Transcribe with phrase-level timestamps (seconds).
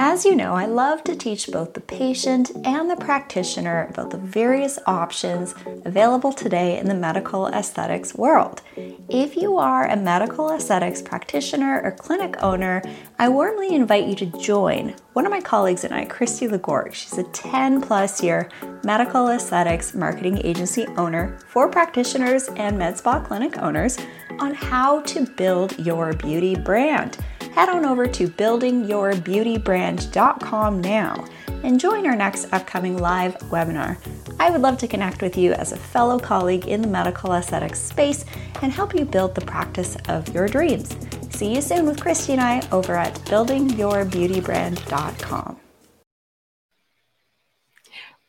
[0.00, 4.16] As you know, I love to teach both the patient and the practitioner about the
[4.16, 8.62] various options available today in the medical aesthetics world.
[9.08, 12.80] If you are a medical aesthetics practitioner or clinic owner,
[13.18, 16.94] I warmly invite you to join one of my colleagues and I, Christy Legort.
[16.94, 18.48] She's a 10 plus year
[18.84, 23.98] medical aesthetics marketing agency owner for practitioners and med spa clinic owners
[24.38, 27.18] on how to build your beauty brand
[27.48, 31.26] head on over to buildingyourbeautybrand.com now
[31.62, 33.98] and join our next upcoming live webinar.
[34.40, 37.80] I would love to connect with you as a fellow colleague in the medical aesthetics
[37.80, 38.24] space
[38.62, 40.96] and help you build the practice of your dreams.
[41.30, 45.56] See you soon with Christy and I over at buildingyourbeautybrand.com.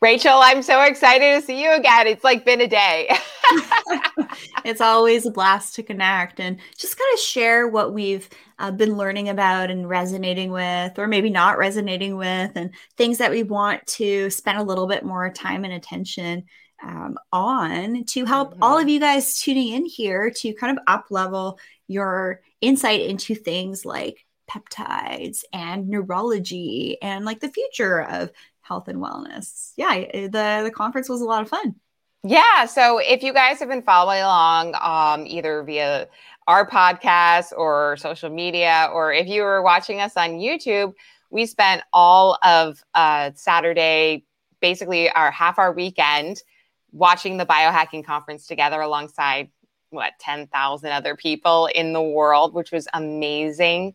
[0.00, 2.06] Rachel, I'm so excited to see you again.
[2.06, 3.14] It's like been a day.
[4.64, 8.28] it's always a blast to connect and just kind of share what we've
[8.58, 13.30] uh, been learning about and resonating with, or maybe not resonating with, and things that
[13.30, 16.44] we want to spend a little bit more time and attention
[16.82, 18.62] um, on to help mm-hmm.
[18.62, 23.34] all of you guys tuning in here to kind of up level your insight into
[23.34, 28.30] things like peptides and neurology and like the future of
[28.62, 29.72] health and wellness.
[29.76, 31.76] Yeah, the the conference was a lot of fun.
[32.22, 32.66] Yeah.
[32.66, 36.06] So if you guys have been following along, um, either via
[36.46, 40.92] our podcast or social media, or if you were watching us on YouTube,
[41.30, 44.24] we spent all of uh, Saturday,
[44.60, 46.42] basically our half our weekend,
[46.92, 49.48] watching the biohacking conference together alongside
[49.90, 53.94] what 10,000 other people in the world, which was amazing.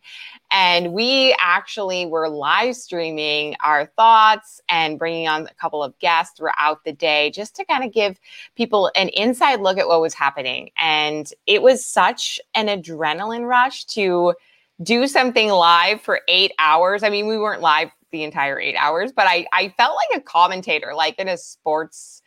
[0.50, 6.36] And we actually were live streaming our thoughts and bringing on a couple of guests
[6.36, 8.20] throughout the day just to kind of give
[8.54, 10.70] people an inside look at what was happening.
[10.76, 14.34] And it was such an adrenaline rush to
[14.82, 17.02] do something live for eight hours.
[17.02, 20.22] I mean, we weren't live the entire eight hours, but I, I felt like a
[20.22, 22.22] commentator, like in a sports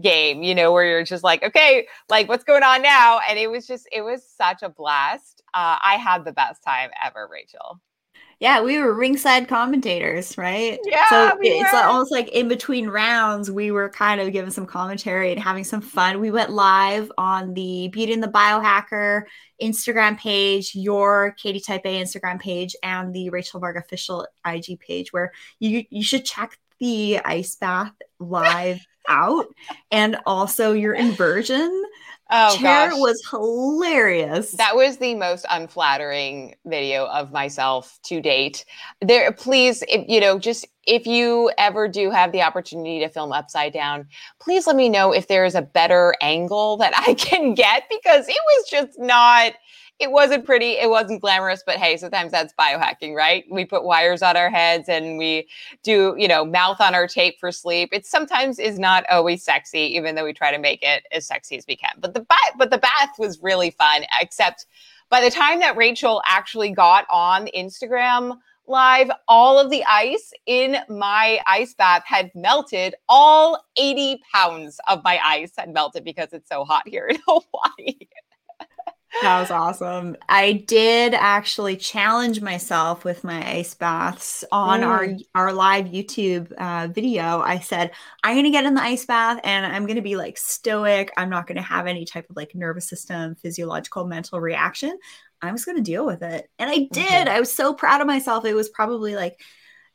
[0.00, 3.20] game, you know, where you're just like, okay, like what's going on now?
[3.28, 5.42] And it was just, it was such a blast.
[5.54, 7.80] Uh, I had the best time ever, Rachel.
[8.40, 10.78] Yeah, we were ringside commentators, right?
[10.84, 11.08] Yeah.
[11.08, 11.78] So we it's were.
[11.78, 15.80] almost like in between rounds, we were kind of giving some commentary and having some
[15.80, 16.20] fun.
[16.20, 19.22] We went live on the Beauty and the Biohacker
[19.62, 25.12] Instagram page, your Katie Type A Instagram page, and the Rachel Varga official IG page,
[25.12, 29.46] where you you should check the ice bath live out
[29.90, 31.84] and also your inversion
[32.30, 32.98] oh, chair gosh.
[32.98, 34.52] was hilarious.
[34.52, 38.64] That was the most unflattering video of myself to date.
[39.00, 43.32] There, please, if, you know, just if you ever do have the opportunity to film
[43.32, 44.06] upside down,
[44.40, 48.28] please let me know if there is a better angle that I can get because
[48.28, 49.52] it was just not
[50.00, 53.44] it wasn't pretty, it wasn't glamorous, but hey, sometimes that's biohacking, right?
[53.50, 55.48] We put wires on our heads and we
[55.82, 57.90] do, you know, mouth on our tape for sleep.
[57.92, 61.56] It sometimes is not always sexy, even though we try to make it as sexy
[61.56, 61.92] as we can.
[62.00, 64.66] But the bath, but the bath was really fun, except
[65.10, 70.78] by the time that Rachel actually got on Instagram live, all of the ice in
[70.88, 72.94] my ice bath had melted.
[73.08, 77.94] All 80 pounds of my ice had melted because it's so hot here in Hawaii.
[79.22, 80.16] That was awesome.
[80.28, 84.86] I did actually challenge myself with my ice baths on mm.
[84.86, 87.40] our our live YouTube uh, video.
[87.40, 87.92] I said
[88.22, 91.12] I'm going to get in the ice bath and I'm going to be like stoic.
[91.16, 94.98] I'm not going to have any type of like nervous system, physiological, mental reaction.
[95.40, 97.06] I'm just going to deal with it, and I did.
[97.06, 97.30] Okay.
[97.30, 98.44] I was so proud of myself.
[98.44, 99.40] It was probably like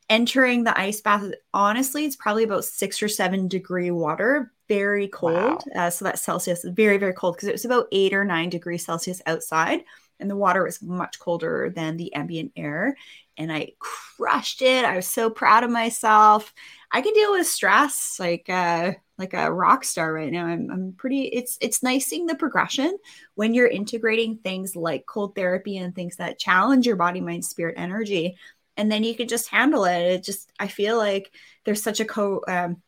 [0.09, 1.24] entering the ice bath.
[1.53, 5.64] Honestly, it's probably about six or seven degree water very cold.
[5.74, 5.88] Wow.
[5.88, 8.86] Uh, so that's Celsius, very, very cold because it was about eight or nine degrees
[8.86, 9.81] Celsius outside.
[10.22, 12.96] And the water was much colder than the ambient air.
[13.38, 14.86] And I crushed it.
[14.86, 16.53] I was so proud of myself.
[16.92, 20.46] I can deal with stress like uh, like a rock star right now.
[20.46, 21.24] I'm, I'm pretty.
[21.24, 22.98] It's it's nice seeing the progression
[23.36, 27.75] when you're integrating things like cold therapy and things that challenge your body, mind, spirit,
[27.78, 28.38] energy,
[28.79, 30.00] and then you can just handle it.
[30.00, 31.31] It just I feel like
[31.65, 32.81] there's such a co um,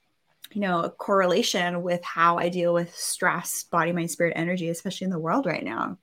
[0.53, 5.05] you know, a correlation with how I deal with stress, body, mind, spirit, energy, especially
[5.05, 5.97] in the world right now.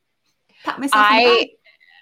[0.63, 1.07] Pat myself.
[1.09, 1.49] I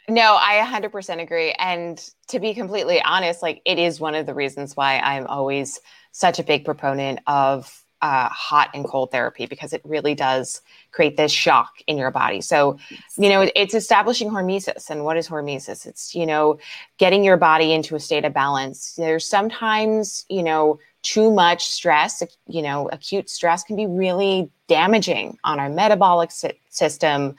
[0.09, 1.53] no, I 100% agree.
[1.53, 5.81] And to be completely honest, like it is one of the reasons why I'm always
[6.13, 10.61] such a big proponent of uh, hot and cold therapy because it really does
[10.93, 12.41] create this shock in your body.
[12.41, 12.79] So,
[13.17, 14.91] you know, it's establishing hormesis.
[14.91, 15.87] And what is hormesis?
[15.87, 16.59] It's, you know,
[16.99, 18.95] getting your body into a state of balance.
[18.95, 25.37] There's sometimes, you know, too much stress, you know, acute stress can be really damaging
[25.43, 27.35] on our metabolic si- system,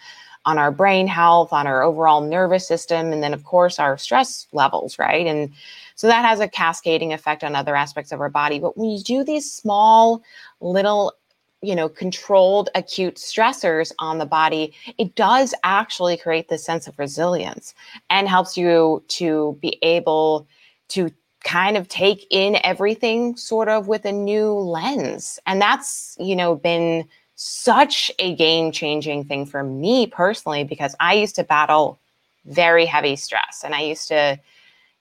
[0.45, 4.47] on our brain health, on our overall nervous system, and then, of course, our stress
[4.53, 5.27] levels, right?
[5.27, 5.51] And
[5.97, 8.59] So that has a cascading effect on other aspects of our body.
[8.59, 10.21] But when you do these small
[10.59, 11.13] little
[11.61, 16.97] you know controlled acute stressors on the body it does actually create this sense of
[16.99, 17.73] resilience
[18.11, 20.47] and helps you to be able
[20.87, 21.09] to
[21.43, 25.39] kind of take in everything sort of with a new lens.
[25.45, 31.13] And that's you know been such a game changing thing for me personally because i
[31.13, 31.99] used to battle
[32.45, 34.39] very heavy stress and i used to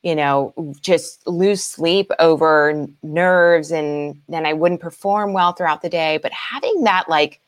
[0.07, 5.89] you know, just lose sleep over nerves and then I wouldn't perform well throughout the
[5.89, 6.21] day.
[6.23, 7.41] But having that like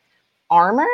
[0.50, 0.88] armor,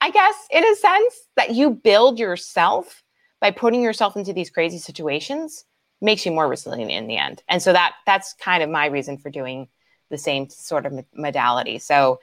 [0.00, 3.02] I guess, in a sense, that you build yourself
[3.40, 5.64] by putting yourself into these crazy situations
[6.00, 7.42] makes you more resilient in the end.
[7.48, 9.66] And so that that's kind of my reason for doing
[10.10, 11.80] the same sort of modality.
[11.80, 12.20] So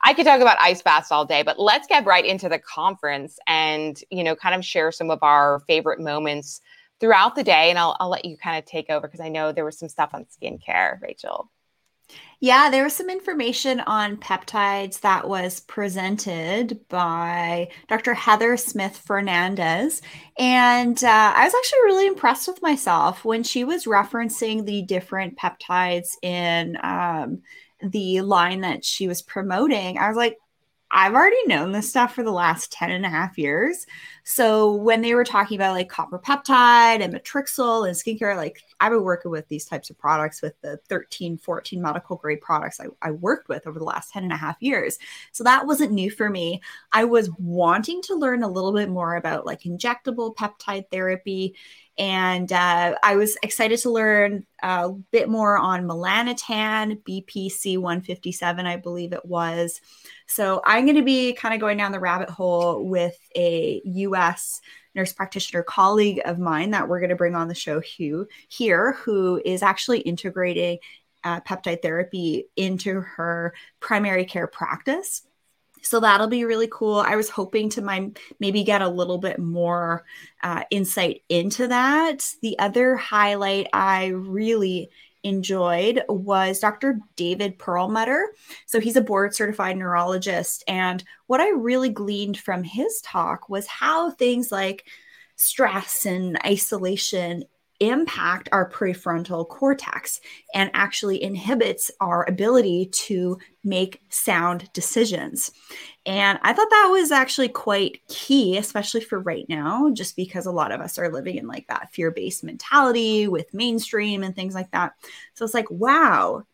[0.00, 3.38] I could talk about ice baths all day, but let's get right into the conference
[3.46, 6.62] and, you know, kind of share some of our favorite moments
[7.04, 7.68] throughout the day.
[7.68, 9.90] And I'll, I'll let you kind of take over because I know there was some
[9.90, 11.50] stuff on skincare, Rachel.
[12.40, 18.14] Yeah, there was some information on peptides that was presented by Dr.
[18.14, 20.00] Heather Smith Fernandez.
[20.38, 25.36] And uh, I was actually really impressed with myself when she was referencing the different
[25.36, 27.42] peptides in um,
[27.82, 29.98] the line that she was promoting.
[29.98, 30.38] I was like,
[30.96, 33.84] I've already known this stuff for the last 10 and a half years.
[34.22, 38.92] So when they were talking about like copper peptide and matrixyl and skincare, like I've
[38.92, 42.86] been working with these types of products with the 13, 14 medical grade products I,
[43.02, 44.96] I worked with over the last 10 and a half years.
[45.32, 46.62] So that wasn't new for me.
[46.92, 51.56] I was wanting to learn a little bit more about like injectable peptide therapy
[51.96, 58.76] and uh, I was excited to learn a bit more on melanotan, BPC 157, I
[58.76, 59.80] believe it was.
[60.26, 64.60] So I'm going to be kind of going down the rabbit hole with a US
[64.94, 69.40] nurse practitioner colleague of mine that we're going to bring on the show here, who
[69.44, 70.78] is actually integrating
[71.22, 75.22] uh, peptide therapy into her primary care practice.
[75.84, 76.98] So that'll be really cool.
[76.98, 78.10] I was hoping to my,
[78.40, 80.04] maybe get a little bit more
[80.42, 82.28] uh, insight into that.
[82.42, 84.90] The other highlight I really
[85.22, 87.00] enjoyed was Dr.
[87.16, 88.32] David Perlmutter.
[88.66, 90.64] So he's a board certified neurologist.
[90.68, 94.86] And what I really gleaned from his talk was how things like
[95.36, 97.44] stress and isolation
[97.80, 100.20] impact our prefrontal cortex
[100.54, 105.50] and actually inhibits our ability to make sound decisions.
[106.06, 110.52] And I thought that was actually quite key, especially for right now, just because a
[110.52, 114.54] lot of us are living in like that fear based mentality with mainstream and things
[114.54, 114.92] like that.
[115.34, 116.44] So it's like, wow,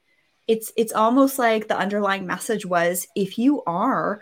[0.48, 4.20] it's it's almost like the underlying message was if you are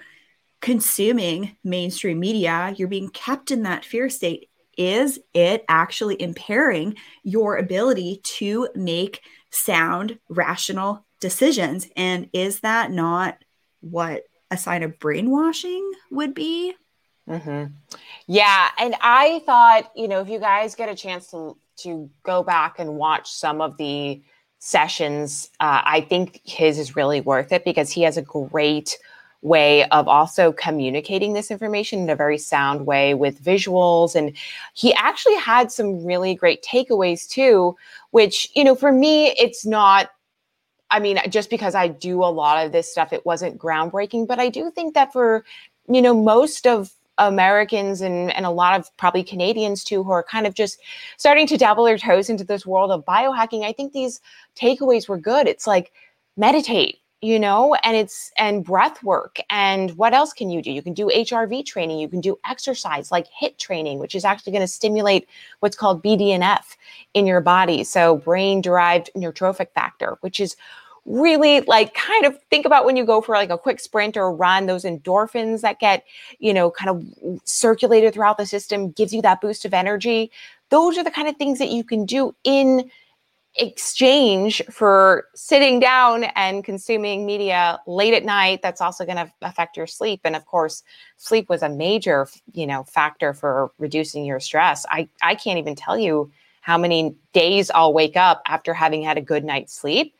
[0.60, 7.56] consuming mainstream media, you're being kept in that fear state is it actually impairing your
[7.56, 9.20] ability to make
[9.50, 11.88] sound, rational decisions?
[11.96, 13.38] And is that not
[13.80, 16.74] what a sign of brainwashing would be?
[17.28, 17.72] Mm-hmm.
[18.26, 22.42] Yeah, and I thought, you know, if you guys get a chance to to go
[22.42, 24.22] back and watch some of the
[24.58, 28.98] sessions, uh, I think his is really worth it because he has a great
[29.42, 34.14] way of also communicating this information in a very sound way with visuals.
[34.14, 34.36] And
[34.74, 37.76] he actually had some really great takeaways too,
[38.10, 40.10] which, you know, for me, it's not.
[40.90, 44.38] I mean, just because I do a lot of this stuff, it wasn't groundbreaking, but
[44.38, 45.44] I do think that for,
[45.86, 50.22] you know, most of Americans and, and a lot of probably Canadians too, who are
[50.22, 50.80] kind of just
[51.18, 54.20] starting to dabble their toes into this world of biohacking, I think these
[54.56, 55.46] takeaways were good.
[55.46, 55.92] It's like
[56.36, 60.70] meditate, you know and it's and breath work and what else can you do?
[60.70, 64.52] You can do hrv training you can do exercise like HIIT training which is actually
[64.52, 65.28] going to stimulate
[65.60, 66.76] what's called bdnf
[67.14, 70.56] in your body so brain derived neurotrophic factor which is
[71.08, 74.32] really like kind of think about when you go for like a quick sprint or
[74.32, 76.04] run those endorphins that get
[76.38, 80.30] you know kind of circulated throughout the system gives you that boost of energy.
[80.68, 82.90] Those are the kind of things that you can do in
[83.58, 89.76] exchange for sitting down and consuming media late at night that's also going to affect
[89.76, 90.20] your sleep.
[90.24, 90.82] And of course
[91.16, 94.86] sleep was a major you know factor for reducing your stress.
[94.90, 99.16] I i can't even tell you how many days i'll wake up after having had
[99.16, 100.14] a good night's sleep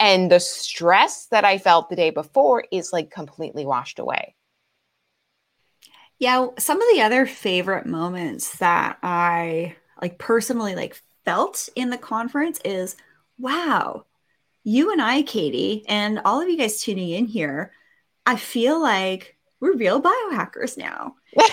[0.00, 4.34] and the stress that i felt the day before is like completely washed away.
[6.18, 11.98] Yeah some of the other favorite moments that i like personally like felt in the
[11.98, 12.96] conference is
[13.38, 14.04] wow,
[14.64, 17.72] you and I, Katie, and all of you guys tuning in here,
[18.26, 21.16] I feel like we're real biohackers now.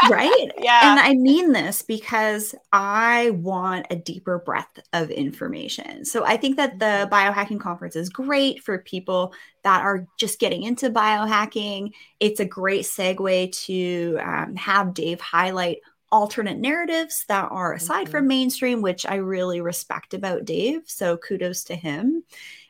[0.00, 0.48] right?
[0.56, 0.80] Yeah.
[0.80, 6.04] And I mean this because I want a deeper breadth of information.
[6.04, 7.12] So I think that the Mm-hmm.
[7.12, 9.34] biohacking conference is great for people
[9.64, 11.92] that are just getting into biohacking.
[12.20, 15.78] It's a great segue to um, have Dave highlight
[16.10, 18.10] alternate narratives that are aside Mhm.
[18.10, 20.82] from mainstream, which I really respect about Dave.
[20.86, 22.24] So kudos to him.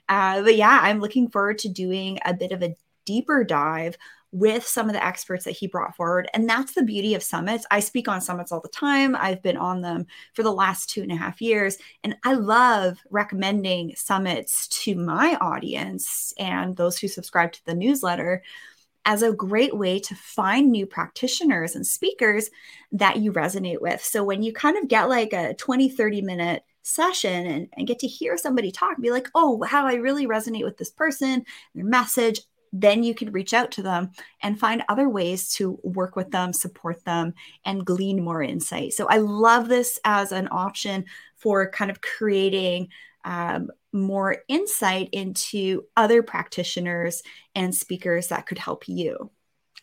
[0.09, 3.97] Uh, but yeah, I'm looking forward to doing a bit of a deeper dive
[4.31, 6.29] with some of the experts that he brought forward.
[6.35, 7.65] And that's the beauty of summits.
[7.71, 9.17] I speak on summits all the time.
[9.17, 11.79] I've been on them for the last two and a half years.
[12.05, 18.43] And I love recommending summits to my audience and those who subscribe to the newsletter
[19.09, 22.51] as a great way to find new practitioners and speakers
[22.93, 24.05] that you resonate with.
[24.05, 27.99] So when you kind of get like a 20, 30 minute session and, and get
[28.01, 31.87] to hear somebody talk, be like, oh, how I really resonate with this person, their
[31.87, 34.11] message, then you can reach out to them
[34.43, 37.33] and find other ways to work with them, support them,
[37.65, 38.93] and glean more insight.
[38.93, 42.89] So I love this as an option for kind of creating
[43.29, 47.23] um, more insight into other practitioners
[47.55, 49.31] and speakers that could help you.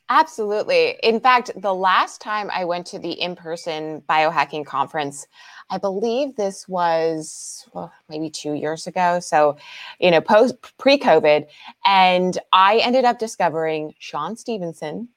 [0.09, 0.97] Absolutely.
[1.03, 5.27] In fact, the last time I went to the in person biohacking conference,
[5.69, 9.19] I believe this was well, maybe two years ago.
[9.19, 9.57] So,
[9.99, 11.47] you know, post pre COVID.
[11.85, 15.09] And I ended up discovering Shawn Stevenson,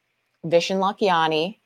[0.44, 1.58] Vishen Lakhiani.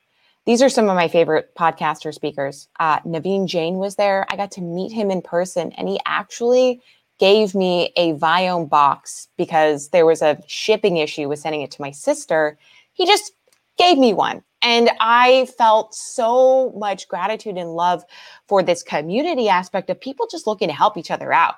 [0.45, 2.67] These are some of my favorite podcaster speakers.
[2.79, 4.25] Uh, Naveen Jain was there.
[4.29, 6.81] I got to meet him in person, and he actually
[7.19, 11.81] gave me a Viome box because there was a shipping issue with sending it to
[11.81, 12.57] my sister
[12.93, 13.33] he just
[13.77, 14.43] gave me one.
[14.61, 18.03] And I felt so much gratitude and love
[18.47, 21.55] for this community aspect of people just looking to help each other out.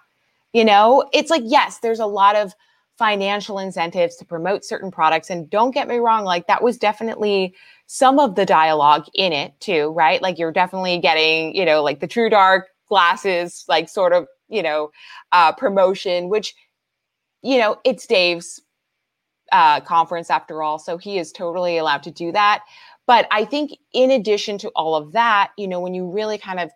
[0.53, 2.55] You know, it's like, yes, there's a lot of
[2.97, 5.29] financial incentives to promote certain products.
[5.29, 7.53] And don't get me wrong, like that was definitely
[7.87, 10.21] some of the dialogue in it too, right?
[10.21, 14.63] Like you're definitely getting, you know, like the True Dark glasses, like sort of, you
[14.63, 14.91] know,
[15.31, 16.55] uh, promotion, which,
[17.41, 18.61] you know, it's Dave's
[19.51, 20.79] uh, conference after all.
[20.79, 22.63] So he is totally allowed to do that.
[23.07, 26.59] But I think, in addition to all of that, you know, when you really kind
[26.59, 26.71] of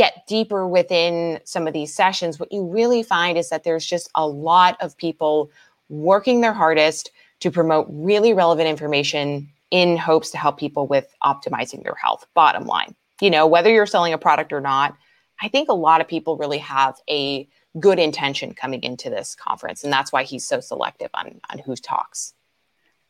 [0.00, 4.08] get deeper within some of these sessions, what you really find is that there's just
[4.14, 5.50] a lot of people
[5.90, 11.82] working their hardest to promote really relevant information in hopes to help people with optimizing
[11.82, 12.26] their health.
[12.32, 14.96] Bottom line, you know, whether you're selling a product or not,
[15.42, 17.46] I think a lot of people really have a
[17.78, 19.84] good intention coming into this conference.
[19.84, 22.32] And that's why he's so selective on, on who talks.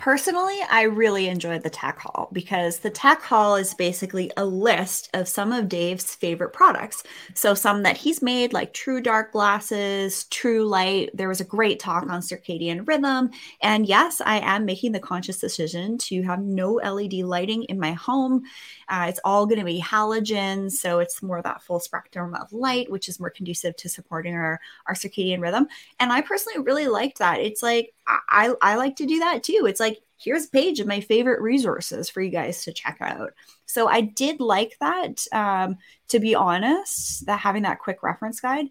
[0.01, 5.11] Personally, I really enjoyed the tech hall because the tech hall is basically a list
[5.13, 7.03] of some of Dave's favorite products.
[7.35, 11.11] So, some that he's made, like True Dark Glasses, True Light.
[11.13, 13.29] There was a great talk on circadian rhythm.
[13.61, 17.93] And yes, I am making the conscious decision to have no LED lighting in my
[17.93, 18.45] home.
[18.89, 20.73] Uh, it's all going to be halogen.
[20.73, 24.61] So, it's more that full spectrum of light, which is more conducive to supporting our,
[24.87, 25.69] our circadian rhythm.
[25.99, 27.41] And I personally really liked that.
[27.41, 27.93] It's like,
[28.29, 29.67] I, I like to do that too.
[29.67, 33.33] It's like, here's a page of my favorite resources for you guys to check out.
[33.67, 35.77] So I did like that, um,
[36.09, 38.67] to be honest, that having that quick reference guide.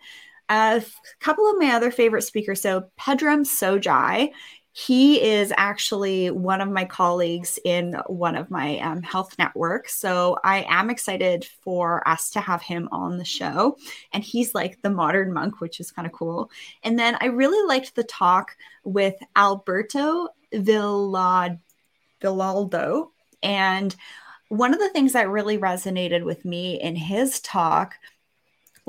[0.50, 0.84] A
[1.20, 2.62] couple of my other favorite speakers.
[2.62, 4.32] So Pedram Shojai,
[4.72, 9.96] he is actually one of my colleagues in one of my um, health networks.
[9.96, 13.78] So I am excited for us to have him on the show.
[14.14, 16.52] And he's like the modern monk, which is kind of cool.
[16.84, 21.40] And then I really liked the talk with Alberto Villoldo.
[23.42, 23.96] And
[24.50, 27.96] one of the things that really resonated with me in his talk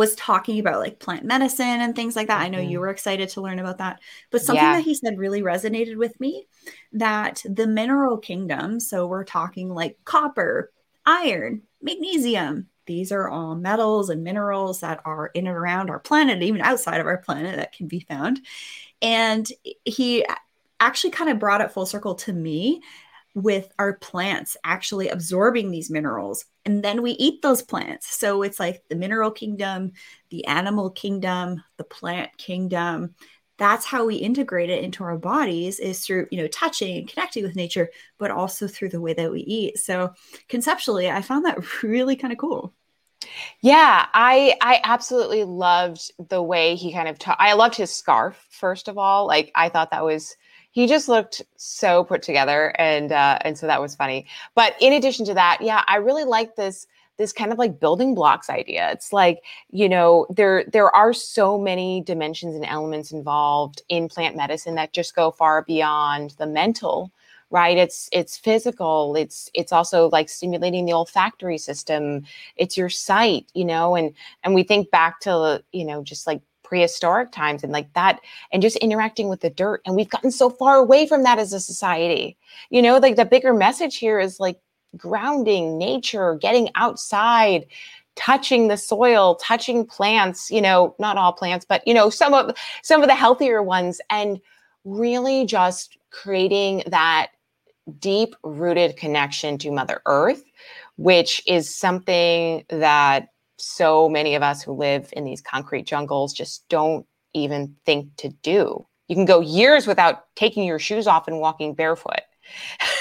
[0.00, 2.40] was talking about like plant medicine and things like that.
[2.40, 2.80] I know you mm-hmm.
[2.80, 4.76] were excited to learn about that, but something Yeah.
[4.76, 6.47] that he said really resonated with me
[6.92, 10.73] that the mineral kingdom, so we're talking like copper,
[11.04, 16.42] iron, magnesium, these are all metals and minerals that are in and around our planet,
[16.42, 18.40] even outside of our planet that can be found.
[19.02, 19.47] And
[19.85, 20.25] he
[20.80, 22.80] actually kind of brought it full circle to me
[23.35, 26.45] with our plants actually absorbing these minerals.
[26.65, 28.15] And then we eat those plants.
[28.15, 29.93] So it's like the mineral kingdom
[30.31, 33.15] the animal kingdom the plant kingdom.
[33.59, 37.43] That's how we integrate it into our bodies is through you know touching and connecting
[37.43, 39.79] with nature but also through the way that we eat.
[39.79, 40.13] So
[40.49, 42.75] conceptually i found that really kind of cool.
[43.61, 48.47] Yeah, I I absolutely loved the way he kind of ta- I loved his scarf
[48.51, 49.27] first of all.
[49.27, 50.37] Like I thought that was
[50.73, 54.27] he just looked so put together and uh and so that was funny.
[54.55, 56.87] But in addition to that, yeah, I really like this
[57.19, 58.91] this kind of like building blocks idea.
[58.93, 64.37] It's like, you know, there there are so many dimensions and elements involved in plant
[64.37, 67.12] medicine that just go far beyond the mental
[67.50, 72.23] right it's it's physical it's it's also like stimulating the olfactory system
[72.57, 76.41] it's your sight you know and and we think back to you know just like
[76.71, 78.21] prehistoric times and like that
[78.53, 81.53] and just interacting with the dirt and we've gotten so far away from that as
[81.53, 82.39] a society.
[82.71, 84.61] You know like the bigger message here is like
[84.97, 87.67] grounding nature getting outside
[88.15, 92.57] touching the soil touching plants you know not all plants but you know some of
[92.83, 94.41] some of the healthier ones and
[94.85, 97.31] really just creating that
[97.99, 100.43] deep rooted connection to mother earth
[100.97, 103.29] which is something that
[103.61, 108.29] so many of us who live in these concrete jungles just don't even think to
[108.43, 108.87] do.
[109.09, 112.21] You can go years without taking your shoes off and walking barefoot.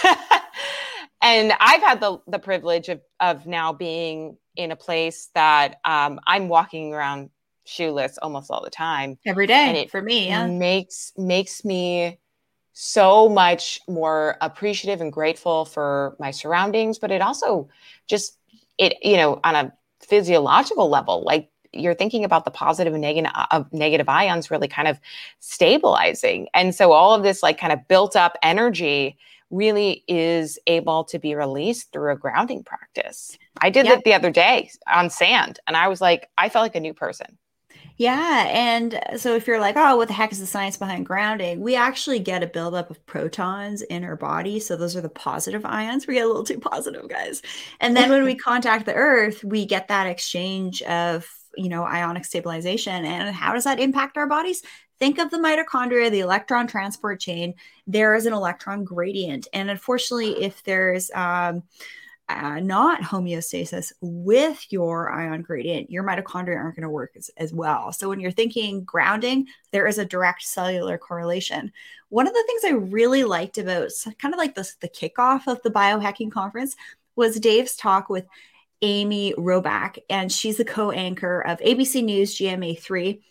[1.21, 6.19] and I've had the the privilege of of now being in a place that um,
[6.25, 7.29] I'm walking around
[7.65, 10.47] shoeless almost all the time every day and it for me yeah.
[10.47, 12.19] makes makes me
[12.73, 17.69] so much more appreciative and grateful for my surroundings but it also
[18.07, 18.39] just
[18.79, 19.73] it you know on a
[20.09, 24.87] physiological level like you're thinking about the positive and negative uh, negative ions really kind
[24.87, 24.99] of
[25.39, 26.47] stabilizing.
[26.55, 29.17] And so all of this like kind of built up energy
[29.51, 33.37] really is able to be released through a grounding practice.
[33.61, 33.99] I did yep.
[33.99, 36.93] it the other day on sand and i was like i felt like a new
[36.93, 37.37] person
[37.99, 38.47] yeah.
[38.49, 41.59] And so if you're like, oh, what the heck is the science behind grounding?
[41.59, 44.61] We actually get a buildup of protons in our body.
[44.61, 46.07] So those are the positive ions.
[46.07, 47.41] We get a little too positive, guys.
[47.81, 52.23] And then when we contact the earth, we get that exchange of, you know, ionic
[52.23, 53.03] stabilization.
[53.03, 54.61] And how does that impact our bodies?
[54.97, 57.55] Think of the mitochondria, the electron transport chain.
[57.85, 59.49] There is an electron gradient.
[59.51, 61.63] And unfortunately, if there's, um,
[62.29, 67.51] uh, not homeostasis with your ion gradient, your mitochondria aren't going to work as, as
[67.51, 67.91] well.
[67.91, 71.71] So when you're thinking grounding, there is a direct cellular correlation.
[72.09, 75.61] One of the things I really liked about kind of like this, the kickoff of
[75.63, 76.75] the biohacking conference
[77.15, 78.25] was Dave's talk with
[78.81, 83.21] Amy Robach, and she's the co-anchor of ABC News GMA3.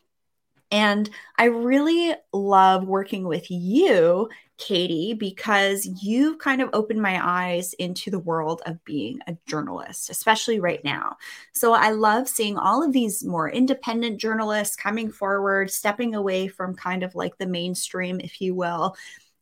[0.71, 7.75] And I really love working with you Katie, because you've kind of opened my eyes
[7.75, 11.17] into the world of being a journalist, especially right now.
[11.55, 16.75] So I love seeing all of these more independent journalists coming forward, stepping away from
[16.75, 18.97] kind of like the mainstream, if you will,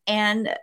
[0.07, 0.55] and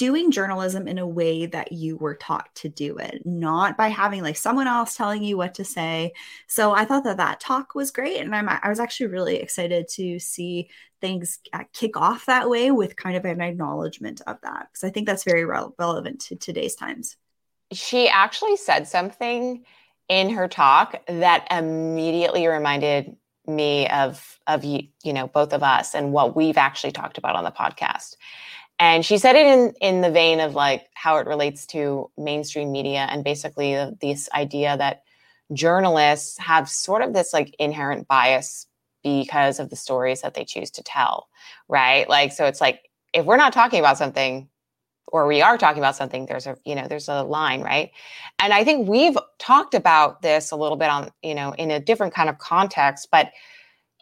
[0.00, 4.22] doing journalism in a way that you were taught to do it, not by having
[4.22, 6.10] like someone else telling you what to say.
[6.46, 8.18] So I thought that that talk was great.
[8.18, 10.70] And I'm, I was actually really excited to see
[11.02, 14.68] things uh, kick off that way with kind of an acknowledgement of that.
[14.72, 17.18] Because I think that's very re- relevant to today's times.
[17.70, 19.66] She actually said something
[20.08, 25.94] in her talk that immediately reminded me of of you, you know both of us
[25.94, 28.16] and what we've actually talked about on the podcast
[28.80, 32.72] and she said it in in the vein of like how it relates to mainstream
[32.72, 35.02] media and basically this idea that
[35.52, 38.66] journalists have sort of this like inherent bias
[39.04, 41.28] because of the stories that they choose to tell
[41.68, 42.08] right?
[42.08, 44.48] Like so it's like if we're not talking about something
[45.08, 47.90] or we are talking about something there's a you know there's a line right?
[48.38, 51.80] And i think we've talked about this a little bit on you know in a
[51.80, 53.30] different kind of context but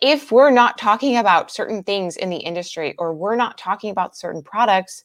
[0.00, 4.16] if we're not talking about certain things in the industry or we're not talking about
[4.16, 5.04] certain products,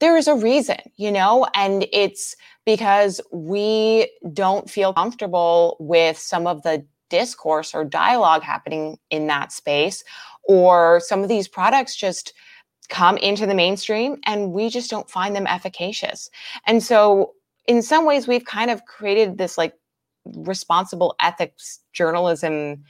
[0.00, 6.46] there is a reason, you know, and it's because we don't feel comfortable with some
[6.46, 10.02] of the discourse or dialogue happening in that space,
[10.42, 12.32] or some of these products just
[12.88, 16.28] come into the mainstream and we just don't find them efficacious.
[16.66, 17.32] And so,
[17.66, 19.74] in some ways, we've kind of created this like
[20.24, 22.84] responsible ethics journalism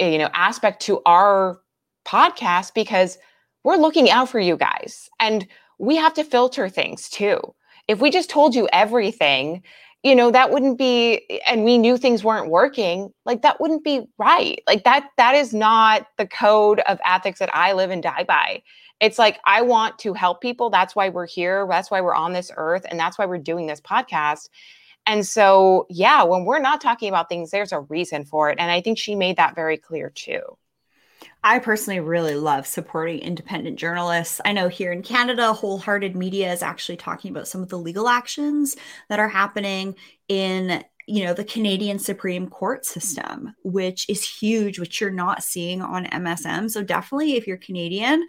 [0.00, 1.60] you know aspect to our
[2.06, 3.18] podcast because
[3.64, 5.46] we're looking out for you guys and
[5.78, 7.40] we have to filter things too.
[7.88, 9.62] If we just told you everything
[10.06, 14.02] you know that wouldn't be and we knew things weren't working like that wouldn't be
[14.18, 14.62] right.
[14.68, 18.62] Like that that is not the code of ethics that i live and die by.
[19.00, 20.70] It's like i want to help people.
[20.70, 21.66] That's why we're here.
[21.68, 24.48] That's why we're on this earth and that's why we're doing this podcast
[25.06, 28.58] and so, yeah, when we're not talking about things, there's a reason for it.
[28.58, 30.40] And I think she made that very clear too.
[31.44, 34.40] I personally really love supporting independent journalists.
[34.44, 38.08] I know here in Canada, Wholehearted Media is actually talking about some of the legal
[38.08, 38.76] actions
[39.08, 39.94] that are happening
[40.28, 45.80] in you know the Canadian Supreme Court system, which is huge, which you're not seeing
[45.80, 46.68] on MSM.
[46.68, 48.26] So definitely, if you're Canadian,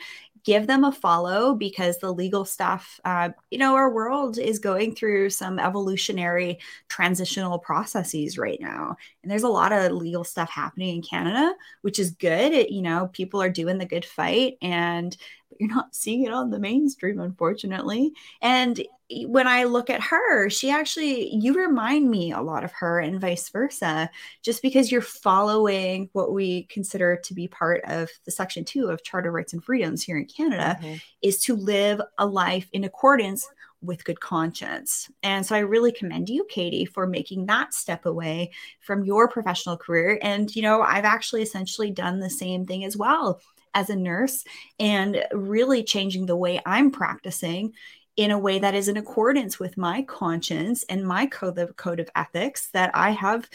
[0.48, 4.96] give them a follow because the legal stuff, uh, you know, our world is going
[4.96, 6.58] through some evolutionary
[6.88, 8.96] transitional processes right now.
[9.22, 12.54] And there's a lot of legal stuff happening in Canada, which is good.
[12.54, 14.54] It, you know, people are doing the good fight.
[14.62, 15.18] And
[15.60, 18.14] you're not seeing it on the mainstream, unfortunately.
[18.42, 18.82] And
[19.26, 23.22] when I look at her, she actually, you remind me a lot of her and
[23.22, 24.10] vice versa,
[24.42, 29.04] just because you're following what we consider to be part of the Section 2 of
[29.04, 30.96] Charter Rights and Freedoms here in Canada, mm-hmm.
[31.22, 33.48] is to live a life in accordance
[33.82, 35.10] with good conscience.
[35.24, 39.78] And so I really commend you, Katie, for making that step away from your professional
[39.78, 40.20] career.
[40.22, 43.40] And, you know, I've actually essentially done the same thing as well
[43.78, 44.44] as a nurse
[44.80, 47.74] and really changing the way I'm practicing
[48.16, 52.00] in a way that is in accordance with my conscience and my code of, code
[52.00, 53.48] of ethics that I have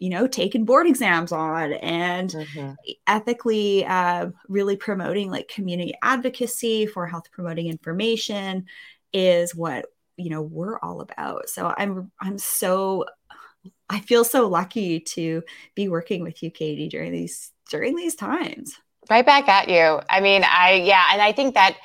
[0.00, 2.72] you know taken board exams on and mm-hmm.
[3.06, 8.66] ethically uh, really promoting like community advocacy for health promoting information
[9.12, 9.86] is what
[10.16, 13.04] you know we're all about so i'm i'm so
[13.88, 15.42] i feel so lucky to
[15.74, 18.76] be working with you katie during these during these times
[19.10, 20.00] right back at you.
[20.10, 21.76] I mean i yeah and i think that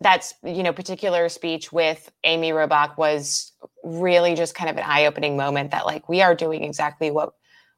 [0.00, 5.36] that's you know particular speech with amy robach was really just kind of an eye-opening
[5.36, 7.32] moment that like we are doing exactly what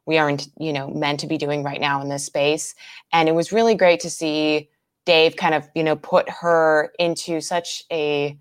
[0.08, 2.74] we aren't you know meant to be doing right now in this space.
[3.12, 4.70] And it was really great to see
[5.04, 8.36] dave kind of you know put her into such a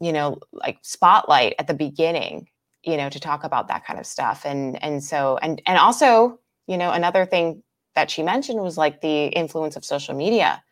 [0.00, 2.48] you know like spotlight at the beginning
[2.82, 4.46] you know to talk about that kind of stuff.
[4.46, 7.62] And and so and and also you know another thing
[7.94, 10.62] that she mentioned was like the influence of social media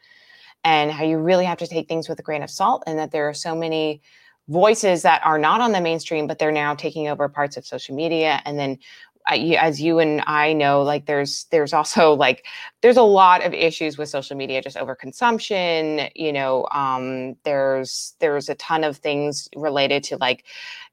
[0.64, 3.12] and how you really have to take things with a grain of salt and that
[3.12, 4.02] there are so many
[4.48, 7.94] voices that are not on the mainstream but they're now taking over parts of social
[7.94, 8.78] media and then
[9.26, 12.46] as you and I know, like there's there's also like
[12.80, 16.10] there's a lot of issues with social media, just overconsumption.
[16.14, 20.44] You know, um, there's there's a ton of things related to like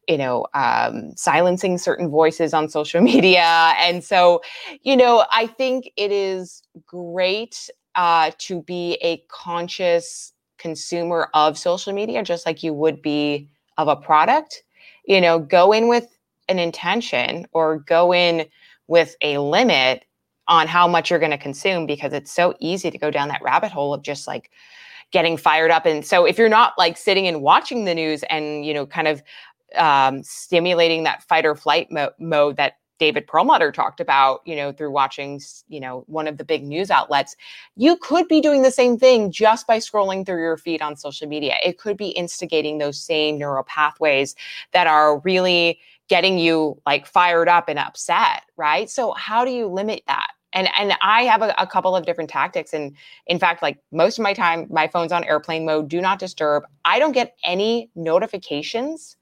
[0.07, 4.41] you know um, silencing certain voices on social media, and so
[4.81, 11.93] you know I think it is great uh, to be a conscious consumer of social
[11.93, 14.63] media, just like you would be of a product.
[15.05, 16.17] You know, go in with
[16.49, 18.45] an intention or go in
[18.87, 20.05] with a limit
[20.47, 23.41] on how much you're going to consume because it's so easy to go down that
[23.41, 24.49] rabbit hole of just like
[25.11, 28.65] getting fired up and so if you're not like sitting and watching the news and
[28.65, 29.23] you know kind of
[29.75, 34.71] um, stimulating that fight or flight mo- mode that David Perlmutter talked about, you know,
[34.71, 37.35] through watching, you know, one of the big news outlets,
[37.75, 41.27] you could be doing the same thing just by scrolling through your feed on social
[41.27, 41.57] media.
[41.63, 44.35] It could be instigating those same neural pathways
[44.73, 48.89] that are really getting you like fired up and upset, right?
[48.89, 50.31] So how do you limit that?
[50.53, 52.73] And and I have a, a, couple of different tactics.
[52.73, 52.95] And
[53.27, 56.63] in fact, like most of my time, my phone's on airplane mode, do not disturb.
[56.85, 59.16] I don't get any notifications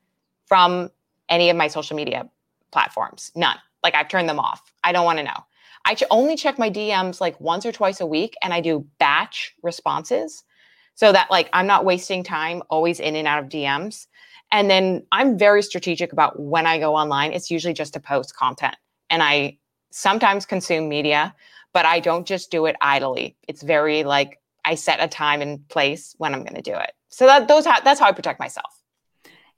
[0.46, 0.90] from
[1.30, 2.30] any of my social media
[2.72, 3.32] platforms.
[3.36, 3.58] None.
[3.84, 4.72] Like I've turned them off.
[4.84, 5.46] I don't want to know.
[5.86, 9.54] I only check my DMs like once or twice a week and I do batch
[9.62, 10.44] responses
[10.96, 14.08] so that like I'm not wasting time always in and out of DMs.
[14.52, 17.34] And then I'm very strategic about when I go online.
[17.34, 18.76] It's usually just to post content.
[19.10, 19.58] And I
[19.92, 21.36] sometimes consume media,
[21.74, 23.36] but I don't just do it idly.
[23.48, 26.94] It's very like I set a time and place when I'm going to do it.
[27.10, 28.75] So that those that's how I protect myself.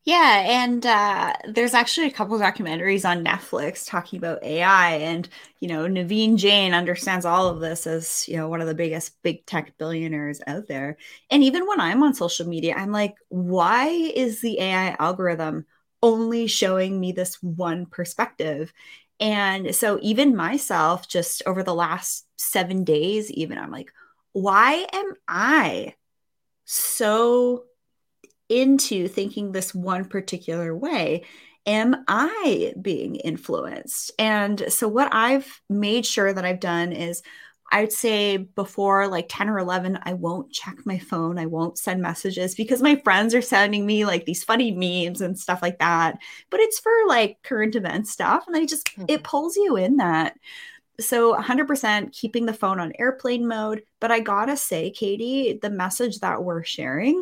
[0.06, 5.28] Yeah, and uh, there's actually a couple documentaries on Netflix talking about AI, and
[5.60, 9.22] you know, Naveen Jain understands all of this as you know one of the biggest
[9.22, 10.98] big tech billionaires out there.
[11.30, 15.66] And even when I'm on social media, I'm like, why is the AI algorithm
[16.02, 18.72] only showing me this one perspective?
[19.20, 23.92] And so, even myself, just over the last seven days, even I'm like,
[24.32, 25.96] why am I
[26.66, 27.64] so
[28.50, 31.24] into thinking this one particular way
[31.68, 34.12] am I being influenced?
[34.18, 37.22] And so, what I've made sure that I've done is
[37.72, 41.38] I'd say before like 10 or 11, I won't check my phone.
[41.38, 45.38] I won't send messages because my friends are sending me like these funny memes and
[45.38, 46.18] stuff like that.
[46.50, 48.46] But it's for like current event stuff.
[48.48, 49.06] And I just, mm-hmm.
[49.10, 50.38] it pulls you in that.
[51.00, 53.84] So 100% keeping the phone on airplane mode.
[54.00, 57.22] But I gotta say, Katie, the message that we're sharing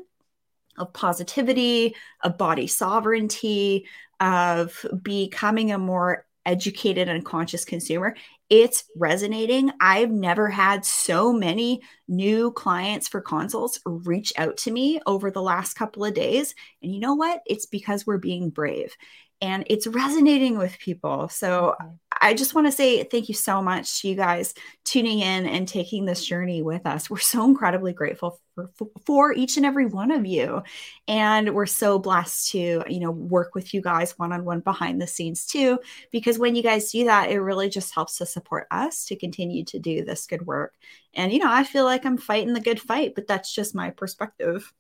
[0.78, 3.88] of positivity, of body sovereignty,
[4.20, 8.16] of becoming a more educated and conscious consumer.
[8.50, 9.72] It's resonating.
[9.82, 15.42] I've never had so many new clients for consults reach out to me over the
[15.42, 16.54] last couple of days.
[16.84, 17.42] And you know what?
[17.48, 18.96] It's because we're being brave
[19.42, 21.28] and it's resonating with people.
[21.30, 21.76] So
[22.22, 25.68] I just want to say thank you so much to you guys tuning in and
[25.68, 27.10] taking this journey with us.
[27.10, 28.70] We're so incredibly grateful for,
[29.06, 30.64] for each and every one of you.
[31.08, 35.02] And we're so blessed to, you know, work with you guys one on one behind
[35.02, 35.80] the scenes too,
[36.12, 39.66] because when you guys do that, it really just helps to support us to continue
[39.66, 40.74] to do this good work.
[41.14, 43.90] And, you know, I feel like I'm fighting the good fight, but that's just my
[43.90, 44.72] perspective.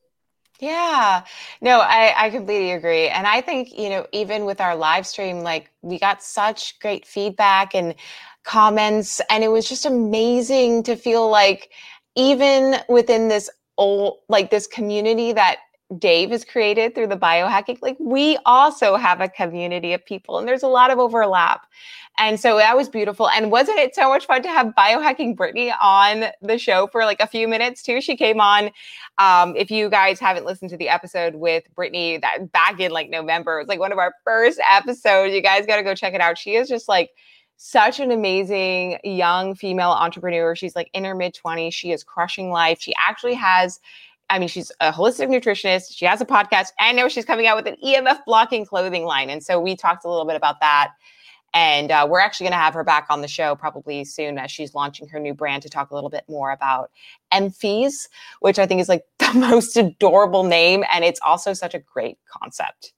[0.60, 1.24] Yeah,
[1.62, 3.08] no, I, I completely agree.
[3.10, 7.06] And I think, you know, even with our live stream, like we got such great
[7.06, 7.94] feedback and
[8.44, 11.72] comments, and it was just amazing to feel like
[12.16, 15.58] even within this old, like this community that
[16.00, 20.48] Dave has created through the biohacking, like we also have a community of people, and
[20.48, 21.68] there's a lot of overlap.
[22.18, 23.30] And so that was beautiful.
[23.30, 27.20] And wasn't it so much fun to have biohacking Brittany on the show for like
[27.20, 28.00] a few minutes too?
[28.02, 28.72] She came on.
[29.18, 33.10] Um, if you guys haven't listened to the episode with Brittany that back in like
[33.10, 35.34] November, it was like one of our first episodes.
[35.34, 36.38] You guys got to go check it out.
[36.38, 37.12] She is just like
[37.58, 40.56] such an amazing young female entrepreneur.
[40.56, 41.74] She's like in her mid 20s.
[41.74, 42.80] She is crushing life.
[42.80, 43.80] She actually has
[44.30, 45.96] I mean, she's a holistic nutritionist.
[45.96, 46.68] She has a podcast.
[46.80, 49.30] I know she's coming out with an EMF blocking clothing line.
[49.30, 50.92] And so we talked a little bit about that.
[51.54, 54.52] And uh, we're actually going to have her back on the show probably soon as
[54.52, 56.92] she's launching her new brand to talk a little bit more about
[57.32, 58.10] Emphies,
[58.42, 60.84] which I think is like the most adorable name.
[60.92, 62.95] And it's also such a great concept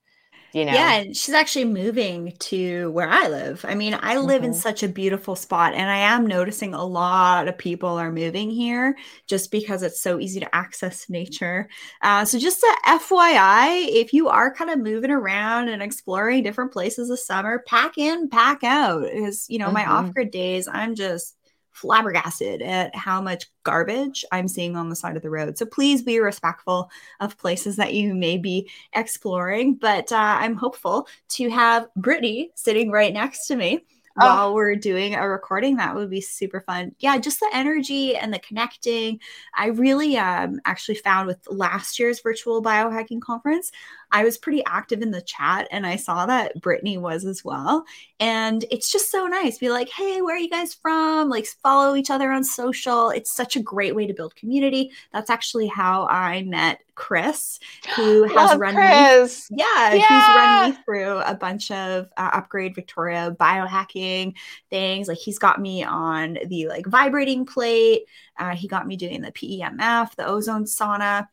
[0.57, 4.45] you know yeah she's actually moving to where i live i mean i live mm-hmm.
[4.45, 8.49] in such a beautiful spot and i am noticing a lot of people are moving
[8.49, 11.69] here just because it's so easy to access nature
[12.01, 16.73] uh, so just a fyi if you are kind of moving around and exploring different
[16.73, 19.75] places this summer pack in pack out because you know mm-hmm.
[19.75, 21.36] my off-grid days i'm just
[21.77, 25.57] flabbergasted at how much garbage I'm seeing on the side of the road.
[25.57, 29.75] So please be respectful of places that you may be exploring.
[29.75, 33.85] But uh, I'm hopeful to have Brittany sitting right next to me
[34.19, 34.25] oh.
[34.25, 35.75] while we're doing a recording.
[35.75, 36.95] That would be super fun.
[36.99, 39.19] Yeah, just the energy and the connecting.
[39.55, 43.71] I really um, actually found with last year's virtual biohacking conference,
[44.11, 47.85] I was pretty active in the chat and I saw that Brittany was as well.
[48.19, 49.57] And it's just so nice.
[49.57, 51.29] Be like, hey, where are you guys from?
[51.29, 53.09] Like, follow each other on social.
[53.09, 54.91] It's such a great way to build community.
[55.11, 57.59] That's actually how I met Chris,
[57.95, 59.51] who has run Chris.
[59.51, 64.33] me, yeah, yeah, who's run me through a bunch of uh, upgrade Victoria biohacking
[64.69, 65.07] things.
[65.07, 68.05] Like he's got me on the like vibrating plate.
[68.37, 71.27] Uh, he got me doing the PEMF, the ozone sauna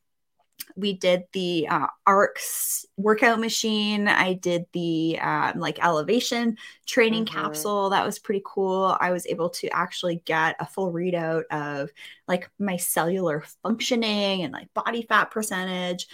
[0.77, 4.09] we did the uh, ARX workout machine.
[4.09, 7.41] I did the um, like elevation training mm-hmm.
[7.41, 7.91] capsule.
[7.91, 8.97] That was pretty cool.
[9.01, 11.91] I was able to actually get a full readout of
[12.27, 16.07] like my cellular functioning and like body fat percentage.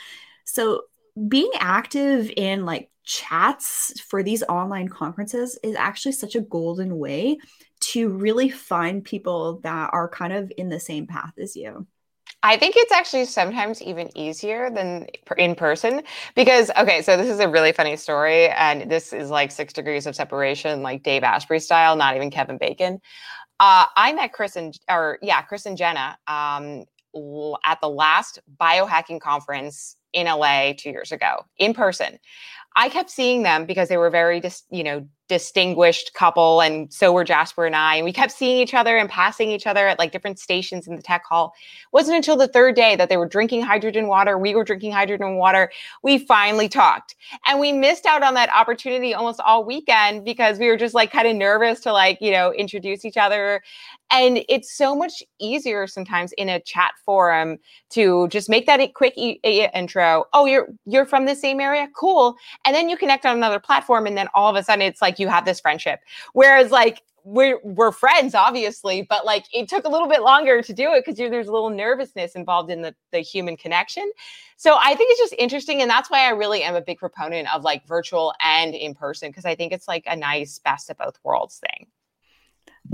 [0.45, 0.83] So
[1.29, 7.39] being active in like chats for these online conferences is actually such a golden way
[7.81, 11.87] to really find people that are kind of in the same path as you
[12.43, 16.03] I think it's actually sometimes even easier than in person
[16.35, 18.49] because, okay, so this is a really funny story.
[18.49, 22.57] And this is like six degrees of separation, like Dave Asprey style, not even Kevin
[22.57, 23.01] Bacon.
[23.59, 26.85] Uh, I met Chris and, or yeah, Chris and Jenna um,
[27.65, 32.19] at the last biohacking conference in LA two years ago in person.
[32.75, 37.13] I kept seeing them because they were very, just, you know, distinguished couple, and so
[37.13, 37.95] were Jasper and I.
[37.95, 40.97] And we kept seeing each other and passing each other at like different stations in
[40.97, 41.55] the tech hall.
[41.57, 44.37] It wasn't until the third day that they were drinking hydrogen water.
[44.37, 45.71] We were drinking hydrogen water.
[46.03, 47.15] We finally talked,
[47.47, 51.13] and we missed out on that opportunity almost all weekend because we were just like
[51.13, 53.63] kind of nervous to like you know introduce each other.
[54.13, 57.59] And it's so much easier sometimes in a chat forum
[57.91, 59.39] to just make that quick e-
[59.73, 60.25] intro.
[60.33, 62.35] Oh, you're you're from the same area, cool.
[62.65, 65.20] And then you connect on another platform, and then all of a sudden it's like
[65.21, 66.01] you have this friendship.
[66.33, 70.73] Whereas like we're we're friends obviously but like it took a little bit longer to
[70.73, 74.11] do it because there's a little nervousness involved in the the human connection
[74.57, 77.53] so i think it's just interesting and that's why i really am a big proponent
[77.55, 80.97] of like virtual and in person because i think it's like a nice best of
[80.97, 81.87] both worlds thing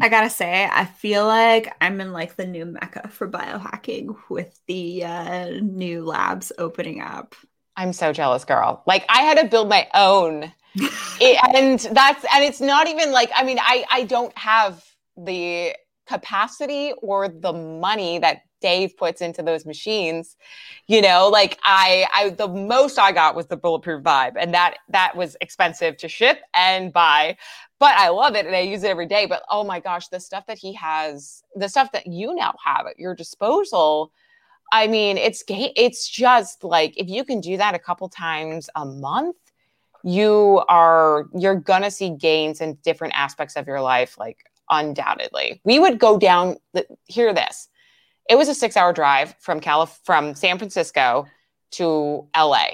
[0.01, 4.61] I gotta say, I feel like I'm in like the new mecca for biohacking with
[4.67, 7.35] the uh, new labs opening up.
[7.77, 8.83] I'm so jealous, girl.
[8.87, 13.31] Like I had to build my own, it, and that's and it's not even like
[13.35, 14.85] I mean I I don't have
[15.17, 15.75] the
[16.07, 20.37] capacity or the money that Dave puts into those machines.
[20.87, 24.77] You know, like I I the most I got was the bulletproof vibe, and that
[24.89, 27.37] that was expensive to ship and buy
[27.79, 29.27] but I love it and I use it every day.
[29.27, 32.87] But oh my gosh, the stuff that he has, the stuff that you now have
[32.87, 34.13] at your disposal.
[34.73, 38.85] I mean, it's it's just like if you can do that a couple times a
[38.85, 39.37] month,
[40.07, 44.39] you are you're gonna see gains in different aspects of your life like
[44.71, 45.61] undoubtedly.
[45.65, 46.57] We would go down
[47.07, 47.69] hear this.
[48.29, 51.27] It was a six hour drive from Calif- from san francisco
[51.73, 52.65] to la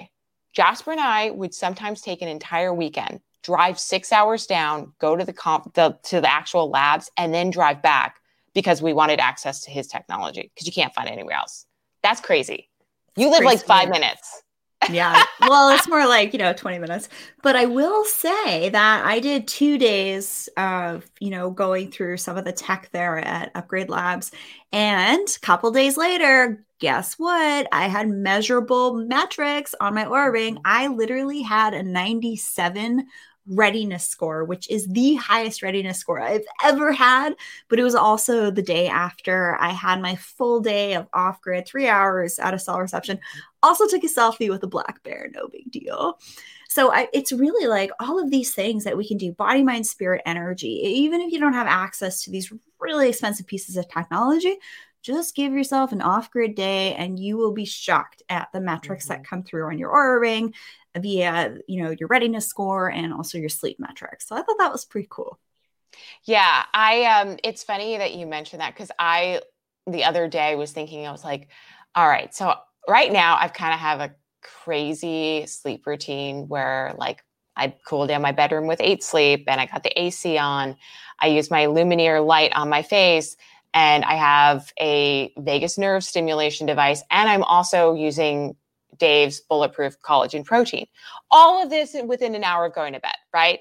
[0.53, 5.25] jasper and i would sometimes take an entire weekend drive six hours down go to
[5.25, 8.17] the comp the, to the actual labs and then drive back
[8.55, 11.67] because we wanted access to his technology because you can't find it anywhere else.
[12.03, 12.69] That's crazy.
[13.17, 14.43] You live like five minutes
[14.91, 15.23] yeah.
[15.41, 17.09] Well, it's more like, you know, 20 minutes.
[17.43, 22.37] But I will say that I did two days of, you know, going through some
[22.37, 24.31] of the tech there at Upgrade Labs.
[24.73, 27.69] And a couple days later, guess what?
[27.71, 30.55] I had measurable metrics on my Oura ring.
[30.57, 30.63] Mm-hmm.
[30.65, 33.07] I literally had a 97
[33.49, 37.35] readiness score, which is the highest readiness score I've ever had.
[37.69, 41.67] But it was also the day after I had my full day of off grid,
[41.67, 43.19] three hours at a cell reception.
[43.63, 46.19] Also took a selfie with a black bear, no big deal.
[46.69, 49.87] So I, it's really like all of these things that we can do body, mind,
[49.87, 50.81] spirit, energy.
[50.85, 54.57] Even if you don't have access to these really expensive pieces of technology,
[55.03, 59.07] just give yourself an off grid day and you will be shocked at the metrics
[59.07, 59.21] mm-hmm.
[59.21, 60.55] that come through on your Oura ring
[60.99, 64.73] via you know your readiness score and also your sleep metrics so i thought that
[64.73, 65.39] was pretty cool
[66.25, 69.41] yeah i um it's funny that you mentioned that because i
[69.87, 71.49] the other day was thinking i was like
[71.95, 72.55] all right so
[72.89, 77.23] right now i've kind of have a crazy sleep routine where like
[77.57, 80.77] I cool down my bedroom with eight sleep and I got the AC on.
[81.21, 83.37] I use my Lumineer light on my face
[83.75, 87.03] and I have a vagus nerve stimulation device.
[87.11, 88.57] And I'm also using
[89.03, 90.87] Dave's bulletproof collagen protein.
[91.33, 93.59] All of this within an hour of going to bed, right?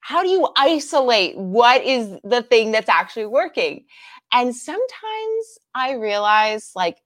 [0.00, 3.84] How do you isolate what is the thing that's actually working?
[4.32, 6.96] And sometimes I realize like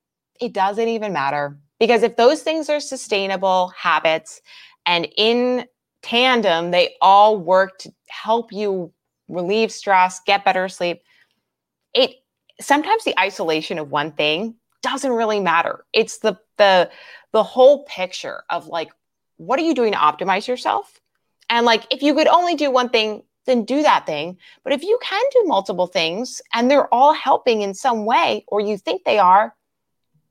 [0.41, 4.41] it doesn't even matter because if those things are sustainable habits
[4.87, 5.67] and in
[6.03, 8.93] tandem, they all work to help you
[9.27, 11.03] relieve stress, get better sleep.
[11.95, 12.13] It
[12.61, 15.85] sometimes the isolation of one thing doesn't really matter.
[15.93, 16.89] It's the the
[17.37, 18.91] the whole picture of like
[19.37, 21.03] what are you doing to optimize yourself?
[21.51, 24.39] And like if you could only do one thing, then do that thing.
[24.65, 28.61] But if you can do multiple things and they're all helping in some way or
[28.63, 29.55] you think they are,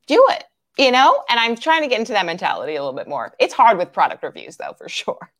[0.08, 0.42] do it.
[0.76, 1.22] You know?
[1.30, 3.32] And I'm trying to get into that mentality a little bit more.
[3.38, 5.30] It's hard with product reviews though, for sure.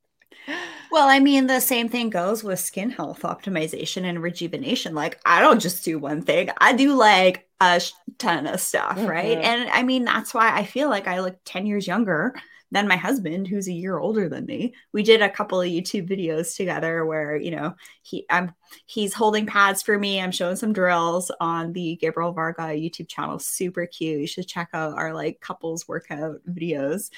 [0.92, 4.94] Well, I mean, the same thing goes with skin health optimization and rejuvenation.
[4.94, 7.82] Like, I don't just do one thing, I do like a
[8.18, 9.06] ton of stuff, mm-hmm.
[9.06, 9.38] right?
[9.38, 12.34] And I mean, that's why I feel like I look 10 years younger
[12.72, 14.74] than my husband who's a year older than me.
[14.92, 18.52] We did a couple of youtube videos together where you know he i'm
[18.86, 20.20] he's holding pads for me.
[20.20, 23.38] I'm showing some drills on the gabriel varga youtube channel.
[23.38, 24.20] Super cute.
[24.20, 27.10] You should check out our like couples workout videos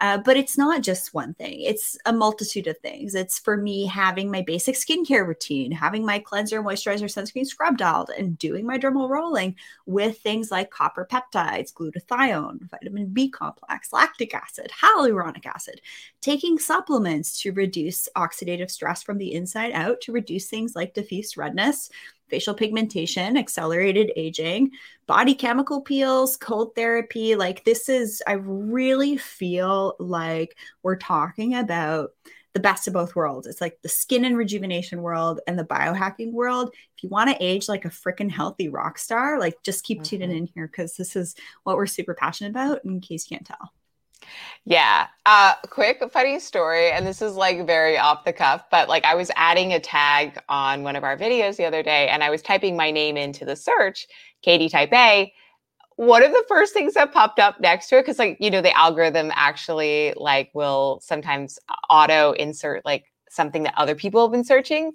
[0.00, 3.14] uh, but it's not just one thing, it's a multitude of things.
[3.14, 8.10] It's for me having my basic skincare routine, having my cleanser, moisturizer, sunscreen scrub dialed,
[8.16, 14.34] and doing my dermal rolling with things like copper peptides, glutathione, vitamin B complex, lactic
[14.34, 15.80] acid, hyaluronic acid,
[16.20, 21.36] taking supplements to reduce oxidative stress from the inside out, to reduce things like diffuse
[21.36, 21.90] redness
[22.32, 24.70] facial pigmentation, accelerated aging,
[25.06, 27.34] body chemical peels, cold therapy.
[27.34, 32.12] Like, this is, I really feel like we're talking about
[32.54, 33.46] the best of both worlds.
[33.46, 36.74] It's like the skin and rejuvenation world and the biohacking world.
[36.96, 40.04] If you want to age like a freaking healthy rock star, like just keep mm-hmm.
[40.04, 43.46] tuning in here because this is what we're super passionate about, in case you can't
[43.46, 43.72] tell.
[44.64, 45.08] Yeah.
[45.26, 49.14] Uh quick funny story and this is like very off the cuff, but like I
[49.14, 52.42] was adding a tag on one of our videos the other day and I was
[52.42, 54.06] typing my name into the search,
[54.42, 55.32] Katie type A.
[55.96, 58.60] One of the first things that popped up next to it cuz like you know
[58.62, 61.58] the algorithm actually like will sometimes
[61.90, 64.92] auto insert like something that other people have been searching.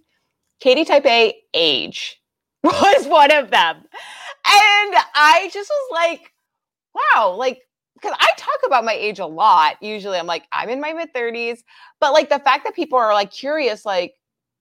[0.62, 2.22] Katie type A age
[2.64, 3.78] was one of them.
[4.46, 6.32] And I just was like
[7.16, 7.62] wow, like
[8.00, 9.82] because I talk about my age a lot.
[9.82, 11.64] Usually I'm like, I'm in my mid 30s.
[12.00, 14.14] But like the fact that people are like curious, like,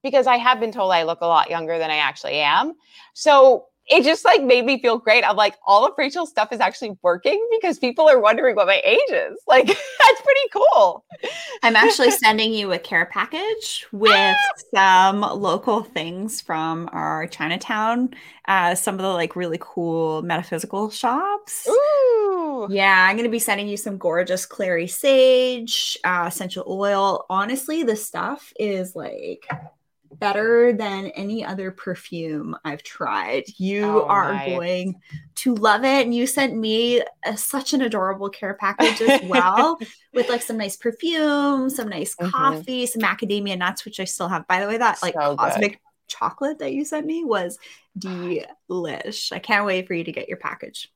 [0.02, 2.74] because I have been told I look a lot younger than I actually am.
[3.14, 5.22] So it just like made me feel great.
[5.22, 8.80] I'm like, all of Rachel's stuff is actually working because people are wondering what my
[8.84, 9.38] age is.
[9.48, 11.04] Like, that's pretty cool.
[11.62, 14.36] I'm actually sending you a care package with
[14.74, 18.10] some local things from our Chinatown,
[18.48, 21.66] uh, some of the like really cool metaphysical shops.
[21.68, 22.66] Ooh.
[22.68, 27.24] Yeah, I'm going to be sending you some gorgeous clary sage, uh, essential oil.
[27.30, 29.46] Honestly, the stuff is like
[30.12, 33.44] better than any other perfume I've tried.
[33.56, 34.46] You oh are my.
[34.46, 35.00] going
[35.36, 36.04] to love it.
[36.04, 39.78] And you sent me a, such an adorable care package as well,
[40.12, 42.30] with like some nice perfume, some nice mm-hmm.
[42.30, 44.46] coffee, some macadamia nuts, which I still have.
[44.46, 45.78] By the way, that like so cosmic good.
[46.08, 47.58] chocolate that you sent me was
[47.98, 49.32] delish.
[49.32, 50.90] I can't wait for you to get your package.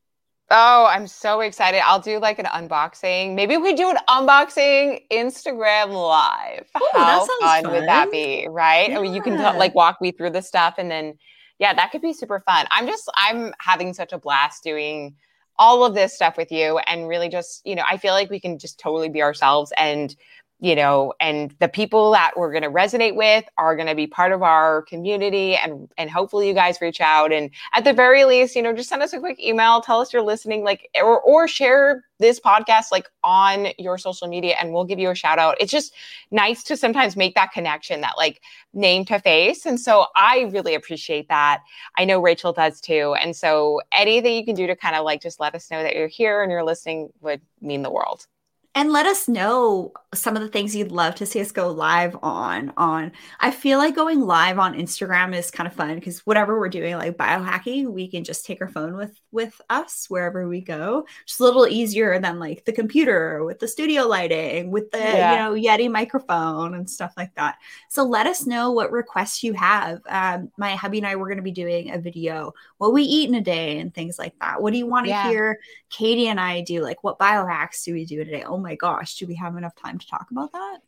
[0.53, 1.80] Oh, I'm so excited.
[1.84, 3.34] I'll do like an unboxing.
[3.34, 6.66] Maybe we do an unboxing Instagram live.
[6.76, 8.48] Ooh, How fun, fun, would that be?
[8.51, 8.90] Right?
[8.90, 8.98] Yeah.
[8.98, 11.16] I mean, you can like walk me through the stuff and then
[11.61, 12.66] yeah, that could be super fun.
[12.70, 15.14] I'm just I'm having such a blast doing
[15.59, 18.40] all of this stuff with you and really just, you know, I feel like we
[18.40, 20.16] can just totally be ourselves and
[20.62, 24.06] you know, and the people that we're going to resonate with are going to be
[24.06, 28.24] part of our community and and hopefully you guys reach out and at the very
[28.24, 31.20] least, you know, just send us a quick email, tell us you're listening like or
[31.22, 35.38] or share this podcast like on your social media and we'll give you a shout
[35.38, 35.56] out.
[35.58, 35.94] It's just
[36.30, 38.42] nice to sometimes make that connection that like
[38.74, 39.64] name to face.
[39.64, 41.62] And so I really appreciate that.
[41.96, 43.14] I know Rachel does too.
[43.18, 45.96] And so anything you can do to kind of like just let us know that
[45.96, 48.26] you're here and you're listening would mean the world
[48.74, 52.16] and let us know some of the things you'd love to see us go live
[52.22, 53.10] on on.
[53.40, 56.96] I feel like going live on instagram is kind of fun because whatever we're doing
[56.96, 61.04] like biohacking we can just take our phone with with us wherever we go.
[61.26, 65.32] Just a little easier than like the computer with the studio lighting with the yeah.
[65.32, 67.56] you know yeti microphone and stuff like that.
[67.88, 70.00] So let us know what requests you have.
[70.08, 73.28] Um, my hubby and i were going to be doing a video what we eat
[73.28, 74.62] in a day and things like that.
[74.62, 75.28] What do you want to yeah.
[75.28, 75.58] hear
[75.88, 76.82] katie and i do?
[76.82, 78.44] Like what biohacks do we do today?
[78.44, 80.78] Oh my gosh, do we have enough time to talk about that?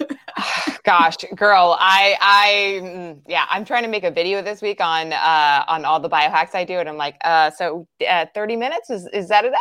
[0.84, 5.12] gosh girl i i mm, yeah i'm trying to make a video this week on
[5.12, 8.88] uh on all the biohacks i do and i'm like uh so uh, 30 minutes?
[8.88, 9.60] Is is that enough?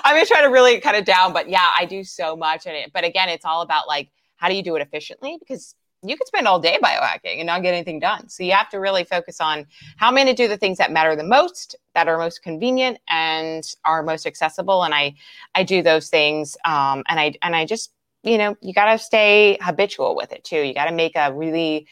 [0.03, 2.76] I'm gonna try to really cut it down but yeah i do so much in
[2.76, 5.38] it but again it's all about like how do you do it efficiently?
[5.38, 8.30] Because you could spend all day biohacking and not get anything done.
[8.30, 9.66] So you have to really focus on
[9.97, 13.00] how I'm going to do the things that matter the most, that are most convenient
[13.10, 14.84] and are most accessible.
[14.84, 15.16] And I,
[15.56, 16.56] I do those things.
[16.64, 17.91] Um, and I, and I just,
[18.24, 20.62] you know, you got to stay habitual with it too.
[20.62, 21.88] You got to make a really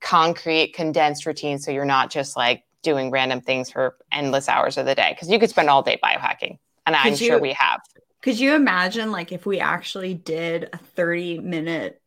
[0.00, 1.58] concrete, condensed routine.
[1.58, 5.16] So you're not just like doing random things for endless hours of the day.
[5.18, 6.58] Cause you could spend all day biohacking.
[6.84, 7.80] And I'm you, sure we have.
[8.22, 12.00] Could you imagine like if we actually did a 30 minute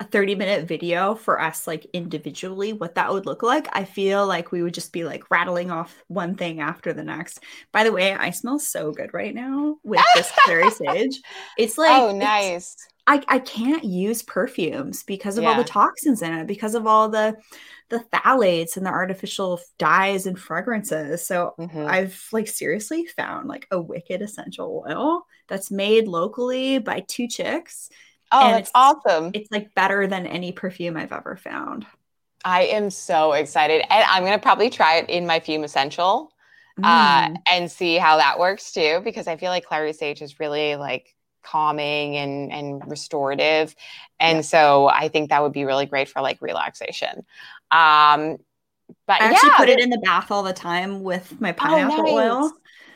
[0.00, 4.26] a 30 minute video for us like individually what that would look like i feel
[4.26, 7.40] like we would just be like rattling off one thing after the next
[7.70, 11.20] by the way i smell so good right now with this clary sage
[11.58, 12.76] it's like oh nice
[13.06, 15.50] I, I can't use perfumes because of yeah.
[15.50, 17.36] all the toxins in it because of all the
[17.88, 21.86] the phthalates and the artificial dyes and fragrances so mm-hmm.
[21.86, 27.90] i've like seriously found like a wicked essential oil that's made locally by two chicks
[28.32, 29.30] Oh, and that's it's, awesome.
[29.34, 31.86] It's like better than any perfume I've ever found.
[32.44, 33.82] I am so excited.
[33.90, 36.32] And I'm going to probably try it in my Fume Essential
[36.82, 37.34] uh, mm.
[37.34, 40.76] uh, and see how that works too, because I feel like Clary Sage is really
[40.76, 43.74] like calming and, and restorative.
[44.18, 44.42] And yeah.
[44.42, 47.24] so I think that would be really great for like relaxation.
[47.70, 48.38] Um,
[49.06, 51.54] but I actually yeah, put it in the bath all the time with my oh,
[51.54, 52.12] pineapple oh, nice.
[52.12, 52.52] oil.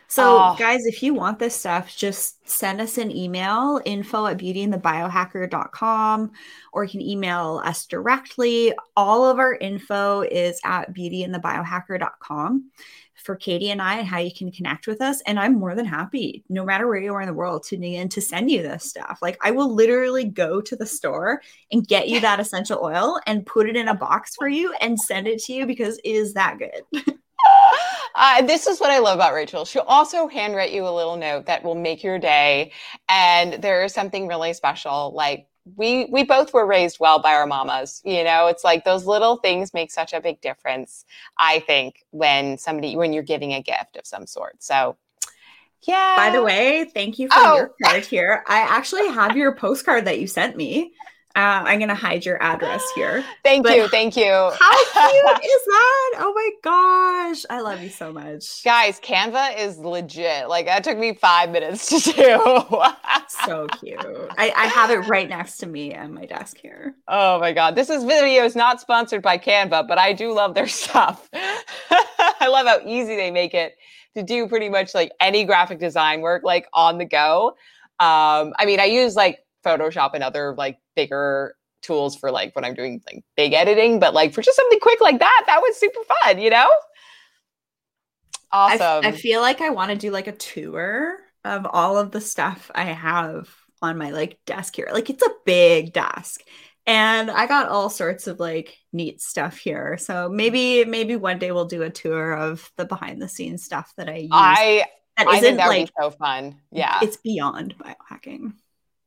[0.09, 0.57] So, oh.
[0.59, 6.33] guys, if you want this stuff, just send us an email info at beautyandthebiohacker.com
[6.73, 8.73] or you can email us directly.
[8.97, 12.71] All of our info is at beautyandthebiohacker.com
[13.25, 15.23] for Katie and I and how you can connect with us.
[15.23, 18.09] And I'm more than happy, no matter where you are in the world, tuning in
[18.11, 19.19] to send you this stuff.
[19.23, 21.41] Like I will literally go to the store
[21.73, 25.01] and get you that essential oil and put it in a box for you and
[25.01, 27.15] send it to you because it is that good.
[28.16, 29.64] Uh, this is what I love about Rachel.
[29.64, 32.70] She'll also handwrite you a little note that will make your day.
[33.09, 35.12] And there is something really special.
[35.12, 38.03] Like we we both were raised well by our mamas.
[38.05, 41.05] You know, it's like those little things make such a big difference.
[41.38, 44.62] I think when somebody when you're giving a gift of some sort.
[44.62, 44.97] So
[45.82, 46.14] yeah.
[46.16, 47.57] By the way, thank you for oh.
[47.57, 48.42] your card here.
[48.47, 50.92] I actually have your postcard that you sent me.
[51.37, 53.24] Uh, I'm gonna hide your address here.
[53.43, 54.24] thank but you, thank you.
[54.30, 56.14] How cute is that?
[56.18, 59.01] Oh my gosh, I love you so much, guys.
[59.01, 60.49] Canva is legit.
[60.49, 62.82] Like that took me five minutes to do.
[63.47, 63.99] so cute.
[64.39, 66.95] I, I, have it right next to me on my desk here.
[67.09, 70.55] Oh my god, this is video is not sponsored by Canva, but I do love
[70.55, 71.28] their stuff.
[71.32, 73.76] I love how easy they make it
[74.14, 77.57] to do pretty much like any graphic design work like on the go.
[78.01, 82.65] Um, I mean, I use like Photoshop and other like bigger tools for like when
[82.65, 85.77] I'm doing like big editing, but like for just something quick like that, that was
[85.77, 86.71] super fun, you know?
[88.53, 89.05] Awesome.
[89.05, 92.71] I, feel like I want to do like a tour of all of the stuff
[92.75, 93.49] I have
[93.83, 94.89] on my like desk here.
[94.93, 96.41] Like it's a big desk
[96.87, 99.97] and I got all sorts of like neat stuff here.
[99.99, 103.93] So maybe maybe one day we'll do a tour of the behind the scenes stuff
[103.97, 104.31] that I use.
[104.33, 104.85] I
[105.17, 106.61] that I think that would like, be so fun.
[106.71, 108.53] Yeah, it's beyond biohacking.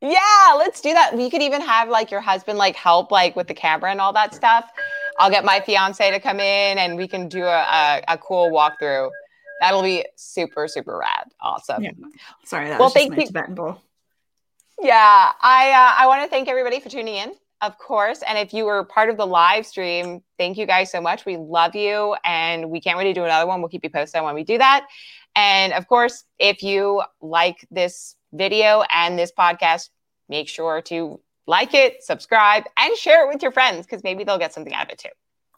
[0.02, 1.16] Yeah, let's do that.
[1.16, 4.14] We could even have like your husband like help like with the camera and all
[4.14, 4.70] that stuff.
[5.20, 8.52] I'll get my fiance to come in and we can do a, a, a cool
[8.52, 9.10] walkthrough.
[9.60, 11.32] That'll be super, super rad.
[11.42, 11.84] Awesome.
[11.84, 11.92] Yeah.
[12.44, 13.26] Sorry, that well, was thank you.
[13.26, 13.82] Tibetan bowl.
[14.80, 18.22] Yeah, I uh, I want to thank everybody for tuning in, of course.
[18.28, 21.26] And if you were part of the live stream, thank you guys so much.
[21.26, 23.60] We love you, and we can't wait to do another one.
[23.62, 24.86] We'll keep you posted when we do that.
[25.36, 29.90] And of course, if you like this video and this podcast,
[30.30, 34.38] make sure to like it, subscribe, and share it with your friends because maybe they'll
[34.38, 35.10] get something out of it too.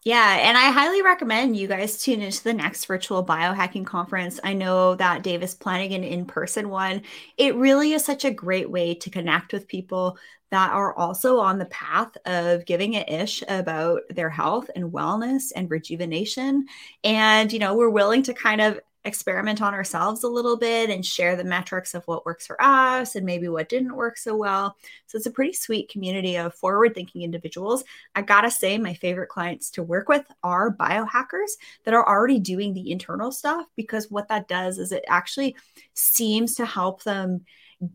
[0.06, 4.40] Yeah, and I highly recommend you guys tune into the next virtual biohacking conference.
[4.46, 7.02] I know that Dave is planning an in person one.
[7.38, 10.18] It really is such a great way to connect with people
[10.52, 15.52] that are also on the path of giving a ish about their health and wellness
[15.54, 16.66] and rejuvenation.
[17.04, 18.80] And, you know, we're willing to kind of
[19.10, 23.16] experiment on ourselves a little bit and share the metrics of what works for us
[23.16, 24.78] and maybe what didn't work so well.
[25.08, 27.84] So it's a pretty sweet community of forward thinking individuals.
[28.16, 31.52] I gotta say, my favorite clients to work with are biohackers
[31.84, 35.56] that are already doing the internal stuff because what that does is it actually
[35.94, 37.42] seems to help them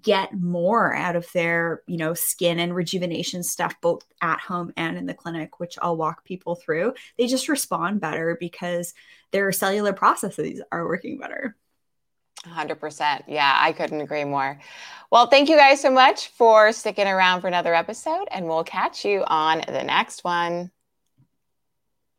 [0.00, 4.96] get more out of their you know skin and rejuvenation stuff both at home and
[4.96, 6.94] in the clinic which i'll walk people through.
[7.18, 8.94] They just respond better because
[9.30, 11.56] their cellular processes are working better.
[12.46, 14.58] 100% yeah i couldn't agree more.
[15.10, 19.04] Well thank you guys so much for sticking around for another episode and we'll catch
[19.04, 20.70] you on the next one